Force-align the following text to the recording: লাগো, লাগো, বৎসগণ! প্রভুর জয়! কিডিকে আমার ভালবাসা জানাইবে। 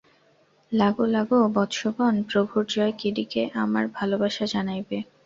লাগো, 0.71 1.03
লাগো, 1.07 1.39
বৎসগণ! 1.55 2.15
প্রভুর 2.29 2.63
জয়! 2.69 2.93
কিডিকে 2.97 3.41
আমার 3.55 3.85
ভালবাসা 3.95 4.45
জানাইবে। 4.53 4.97